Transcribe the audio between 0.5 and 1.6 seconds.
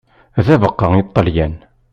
abeqqa i Ṭalyan.